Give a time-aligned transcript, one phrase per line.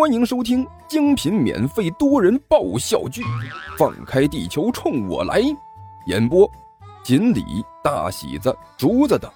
[0.00, 3.20] 欢迎收听精品免费多人爆笑剧
[3.76, 5.42] 《放开地球冲我来》，
[6.06, 6.50] 演播：
[7.04, 7.44] 锦鲤、
[7.84, 9.30] 大喜子、竹子等，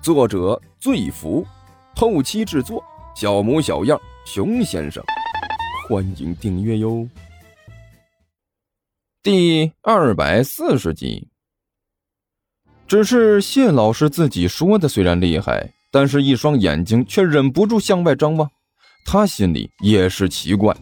[0.00, 1.46] 作者：醉福，
[1.94, 2.82] 后期制作：
[3.14, 5.04] 小模小样、熊先生。
[5.86, 7.06] 欢迎订阅哟。
[9.22, 11.28] 第二百四十集。
[12.88, 18.50] 只是谢老师自己说的虽然厉害，但是一双眼睛却忍不住向外张望。
[19.04, 20.74] 他心里也是奇怪，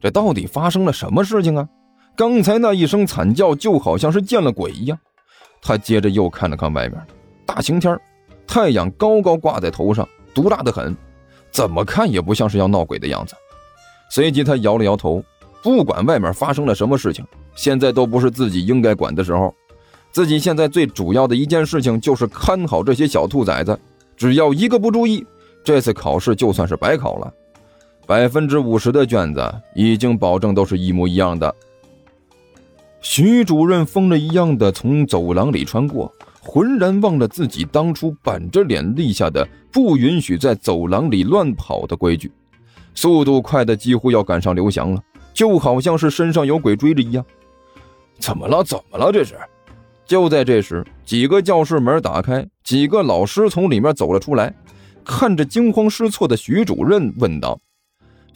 [0.00, 1.68] 这到底发生了什么事情啊？
[2.16, 4.98] 刚才那一声惨叫就好像是见了鬼一样。
[5.60, 7.06] 他接着又看了看外面，
[7.44, 7.98] 大晴天，
[8.46, 10.96] 太阳高高挂在头上，毒辣的很，
[11.50, 13.34] 怎么看也不像是要闹鬼的样子。
[14.10, 15.22] 随即他摇了摇头，
[15.62, 17.24] 不管外面发生了什么事情，
[17.54, 19.52] 现在都不是自己应该管的时候。
[20.12, 23.78] 自己现在最主要的一件事情就是看好这些小兔崽子，
[24.16, 25.26] 只要一个不注意，
[25.62, 27.30] 这次考试就算是白考了。
[28.06, 31.52] 百分之五十的卷子已经保证都是一模一样的。
[33.00, 42.30] 徐主任疯了一样的从走廊里穿过，浑然忘了自己当初板着脸立下的不允许在走廊里乱跑的规矩，
[42.94, 45.02] 速度快的几乎要赶上刘翔了，
[45.34, 47.24] 就好像是身上有鬼追着一样。
[48.20, 48.62] 怎么了？
[48.62, 49.10] 怎么了？
[49.12, 49.34] 这是？
[50.04, 54.54] 就在这时，几个教室门打开，几个老师从里面走了出来，
[55.04, 57.58] 看着惊慌失措的徐主任问道。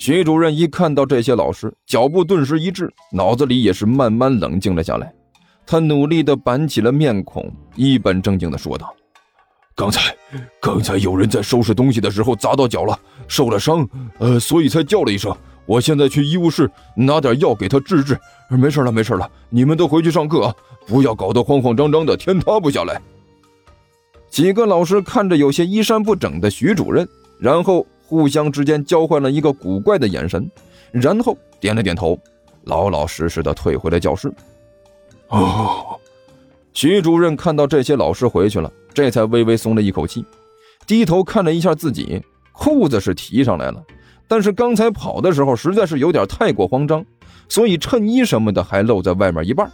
[0.01, 5.13] 徐主任一看到这些老师，脚步顿时一滞，脑子里也是慢慢冷静了下来。
[5.67, 8.95] 他努力地板起了面孔，一本正经地说道
[9.77, 10.17] ：“刚才，
[10.59, 15.37] 刚才有人在收拾东西的时候砸到脚了，受了伤，呃，所以才叫了一声。
[15.67, 18.19] 我现在去医务室拿点药给他治治。
[18.49, 20.55] 没事了，没事了，你们都回去上课啊，
[20.87, 22.99] 不要搞得慌慌张张的，天塌不下来。”
[24.31, 27.07] 几个老师看着有些衣衫不整的徐主任，
[27.39, 27.87] 然后。
[28.11, 30.51] 互相之间交换了一个古怪的眼神，
[30.91, 32.19] 然后点了点头，
[32.65, 34.35] 老老实实的退回了教室。
[35.29, 35.97] 哦，
[36.73, 40.25] 徐主任看到这些老师回去了，这才微微松了一口气，
[40.89, 43.81] 低头看了一下自己，裤子是提上来了，
[44.27, 47.07] 但是刚才跑的时候实在是有点太过慌张，
[47.49, 49.71] 所以衬衣什么的还露在外面一半，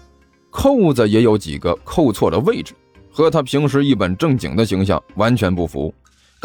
[0.50, 2.74] 扣子也有几个扣错了位置，
[3.10, 5.94] 和他平时一本正经的形象完全不符。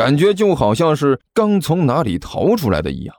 [0.02, 3.16] 感觉就好像是刚从哪里逃出来的一样，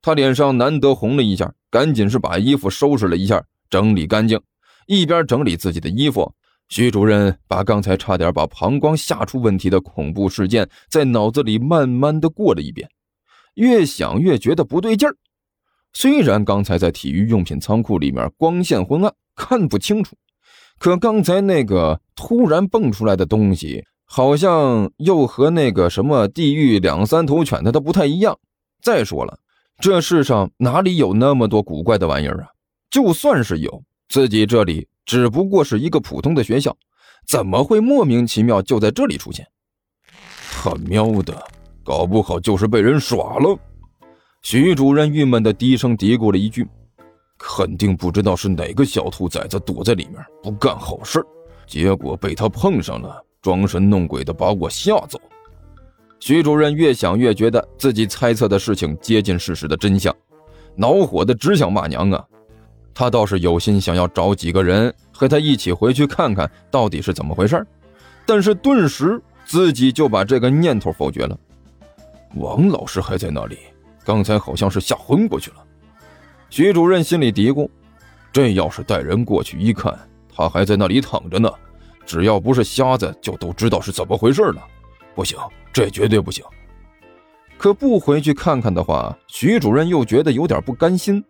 [0.00, 4.40] 他脸上难得红了一下，赶紧是把衣服收拾了一下，整理干净。
[4.86, 6.32] 一边整理自己的衣服，
[6.68, 12.88] 徐主任把刚才差点把膀胱吓出问题的恐怖事件在脑子里慢慢的过了一遍，
[13.54, 15.16] 越想越觉得不对劲儿。
[15.92, 20.16] 虽然刚才在体育用品仓库里面光线昏暗，看不清楚，
[20.78, 23.84] 可刚才那个突然蹦出来的东西。
[24.14, 28.38] 好像又和那个什么地狱两三头犬的它不太一样。
[28.82, 29.38] 再说了，
[29.78, 32.48] 这世上哪里有那么多古怪的玩意儿啊？
[32.90, 36.76] 就算是有，自己这里只不过是一个普通的学校，
[37.26, 39.46] 怎么会莫名其妙就在这里出现？
[40.52, 41.34] 他喵的，
[41.82, 43.58] 搞不好就是被人耍了。
[44.42, 46.68] 徐主任郁闷的低声嘀咕了一句
[47.40, 51.24] ：“肯定不知道是哪个小兔崽子躲在里面不干好事
[51.66, 55.20] 结果被他碰上了。”装神弄鬼的把我吓走，
[56.20, 60.14] 徐主任越想越觉得自己猜测的事情接近事实的真相，
[60.76, 62.24] 恼火的只想骂娘啊！
[62.94, 67.66] 他倒是有心想要找几个人和他一起回去看看到底是怎么回事
[68.24, 71.36] 但是顿时自己就把这个念头否决了。
[72.36, 73.58] 王老师还在那里，
[74.04, 75.56] 刚才好像是吓昏过去了。
[76.48, 77.68] 徐主任心里嘀咕：
[78.32, 79.98] 这要是带人过去一看，
[80.32, 81.50] 他还在那里躺着呢。
[82.04, 84.62] 只要不是瞎子，就都知道是怎么回事了。
[85.14, 85.38] 不行，
[85.72, 86.44] 这绝对不行。
[87.56, 91.22] 可不回去看看的话，徐主任又觉得有点不甘心。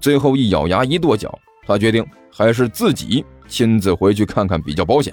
[0.00, 5.12] 最后一咬牙，一跺脚，他决定还是自己亲自回去看看比较保险。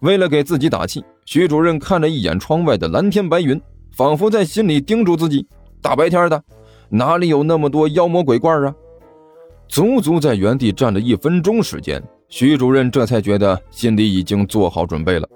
[0.00, 3.60] 为了给自己打气，徐主任看了一眼窗外的蓝天白云，
[3.96, 5.46] 仿佛在心里叮嘱自己：
[5.80, 6.42] 大白天的，
[6.88, 8.74] 哪里有那么多妖魔鬼怪啊？
[9.68, 12.02] 足足在原地站了一分钟时间。
[12.32, 15.28] 徐主任这才觉得心里已经做好准备了，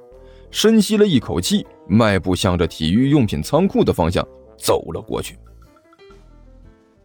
[0.51, 4.27] 深吸了一口气，迈步向着体育用品仓库的方向
[4.57, 5.37] 走了过去。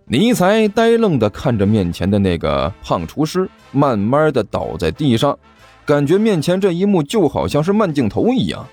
[0.05, 5.37] 尼才呆愣地看着面前的那个胖厨师，慢慢地倒在地上，
[5.85, 8.65] 感觉面前这一幕就好像是慢镜头一样。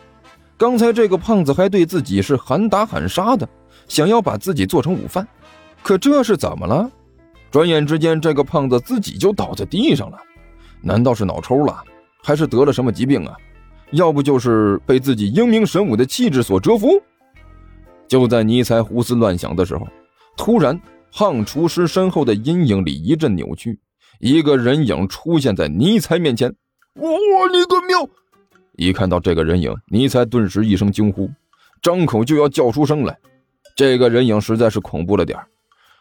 [0.56, 3.49] 刚才这个胖子还对自己是喊打喊杀的，
[3.88, 5.26] 想要把自己做成午饭，
[5.82, 6.88] 可这是怎么了？
[7.50, 10.19] 转眼之间，这个胖子自己就倒在地上了。
[10.83, 11.83] 难道是脑抽了，
[12.23, 13.37] 还是得了什么疾病啊？
[13.93, 16.89] 要不就是被自己英明神武的气质所折服。
[18.07, 19.87] 就在尼才胡思乱想的时候，
[20.37, 20.79] 突然
[21.13, 23.79] 胖厨师身后的阴影里一阵扭曲，
[24.21, 26.55] 一个人影出现在尼采面前。
[26.95, 28.09] 我你个喵！
[28.77, 31.31] 一看到这个人影，尼采顿时一声惊呼，
[31.83, 33.19] 张口就要叫出声来。
[33.77, 35.39] 这个人影实在是恐怖了点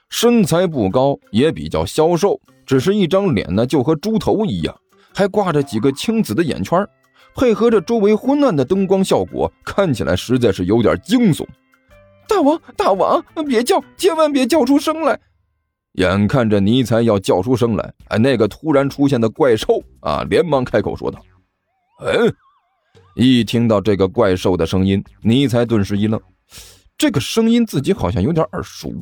[0.10, 4.76] 身材不高，也比较消瘦，只是一张脸呢，就和猪头一样，
[5.16, 6.86] 还挂着几个青紫的眼圈，
[7.34, 11.44] 配合着周围昏暗的灯光效果，看起来实在是有点惊悚。
[12.28, 15.18] 大王，大王，别叫，千万别叫出声来！
[15.94, 21.20] 眼看着尼采要叫出声来，哎，那个突然出现的怪兽啊，连忙开口说道
[22.06, 22.32] ：“嗯。”
[23.16, 26.22] 一听到这个怪兽的声音，尼采顿时一愣，
[26.98, 28.94] 这个声音自己好像有点耳熟。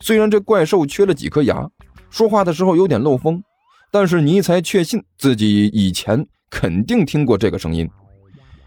[0.00, 1.68] 虽然这怪兽缺了几颗牙，
[2.10, 3.42] 说话的时候有点漏风，
[3.90, 7.88] 但是尼才确信自己以前肯定听过这个声音。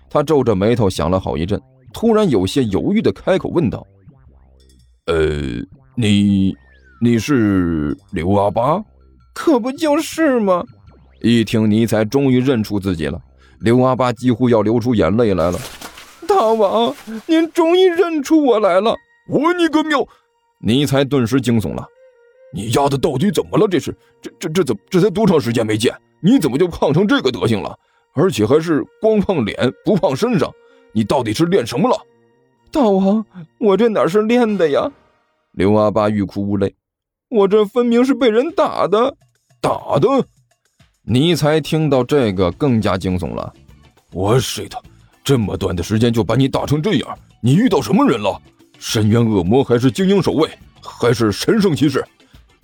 [0.10, 1.62] 他皱着眉头想了好一阵，
[1.94, 3.86] 突然有些犹豫的开口问道
[5.08, 5.40] ：“呃，
[5.96, 6.56] 你，
[7.02, 8.84] 你是刘阿八？
[9.34, 10.64] 可不就是吗？”
[11.22, 13.20] 一听尼才终于认出自己了，
[13.60, 15.60] 刘阿八几乎要流出眼泪来了。
[16.28, 16.94] 大王，
[17.26, 18.96] 您终于认出我来了！
[19.30, 20.06] 我你个喵！
[20.60, 21.88] 尼才顿时惊悚了，
[22.54, 23.68] 你丫的到底怎么了？
[23.68, 27.76] 这是这这这怎这才多长时间没见，你怎么就胖成这个德行了？
[28.14, 30.54] 而且还是光胖脸不胖身上，
[30.92, 31.98] 你到底是练什么了？
[32.72, 33.26] 大王，
[33.60, 34.92] 我这哪是练的呀？
[35.54, 36.76] 刘阿八欲哭无泪，
[37.30, 39.16] 我这分明是被人打的，
[39.60, 40.08] 打的！
[41.04, 43.52] 尼才听到这个更加惊悚了，
[44.12, 44.82] 我睡的，
[45.24, 48.40] 这么短的时间就把你打成这样，你遇到什么人了？
[48.78, 50.50] 深渊恶魔还是精英守卫，
[50.82, 52.06] 还是神圣骑士？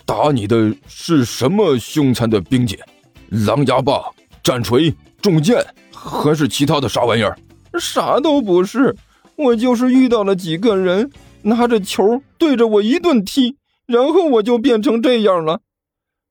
[0.09, 2.79] 打你的是什么凶残的兵器？
[3.45, 4.03] 狼牙棒、
[4.41, 4.91] 战锤、
[5.21, 5.63] 重剑，
[5.93, 7.37] 还是其他的啥玩意儿？
[7.79, 8.95] 啥都不是，
[9.35, 11.11] 我就是遇到了几个人，
[11.43, 15.61] 拿着球对着我一顿踢，然后我就变成这样了。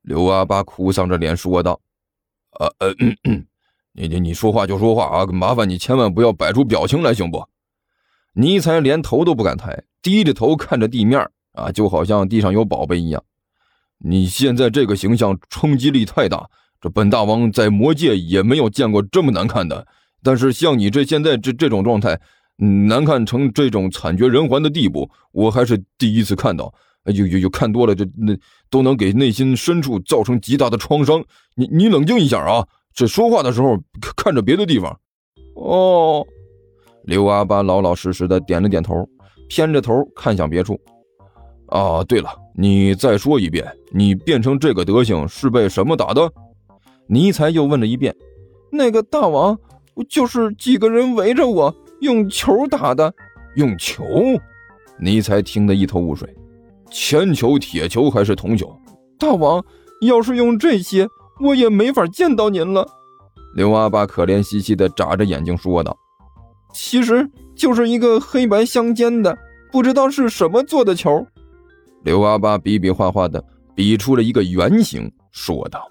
[0.02, 1.80] 刘阿八哭丧着脸说道
[2.58, 2.92] ：“呃呃，
[3.92, 7.46] 你你你说话就说话啊，麻烦你千万不要摆出表情来，行不？”
[8.34, 13.22] 尼才连头都不敢抬，低着头看着地面啊，就好像地上有宝贝一样。
[13.98, 16.48] 你现在这个形象冲击力太大，
[16.80, 19.86] 这本大王在魔界也没有见过这么难看的。
[20.22, 22.18] 但是像你这现在这这种状态，
[22.56, 26.72] 难看成这种惨绝人寰的地步，我还是第一次看到。
[27.04, 28.36] 有有有，看多了，这那
[28.68, 31.24] 都能给内心深处造成极大的创伤。
[31.54, 32.66] 你你冷静一下啊！
[32.92, 33.78] 这说话的时候
[34.14, 34.98] 看着别的地方。
[35.54, 36.26] 哦。
[37.04, 39.08] 刘阿八老老实实的点了点头，
[39.48, 40.78] 偏着头看向别处。
[41.68, 42.28] 啊，对了，
[42.60, 46.28] 你再说一遍，你变成这个德行是被什么打的？
[47.06, 48.12] 尼才又问了一遍。
[48.72, 49.56] 那个大王，
[50.08, 53.14] 就是几个人围着我用球打的。
[53.54, 54.02] 用球？
[54.98, 56.28] 尼才听得一头雾水。
[56.90, 58.76] 铅球、铁球还是铜球？
[59.20, 59.64] 大王，
[60.00, 61.06] 要是用这些，
[61.38, 62.84] 我也没法见到您了。
[63.54, 65.96] 刘阿八可怜兮兮的眨着眼睛说道。
[66.74, 69.38] 其实就是一个黑白相间的，
[69.70, 71.24] 不知道是什么做的球。
[72.02, 73.42] 刘阿八比比划划的
[73.74, 75.86] 比出了一个圆形，说道：“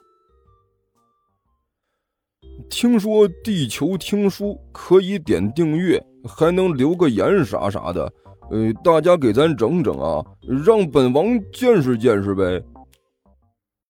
[2.69, 8.11] 听说地球听书可以点订阅，还能留个言啥啥的，
[8.49, 10.25] 呃，大家给咱整整啊，
[10.65, 12.63] 让本王见识见识呗。”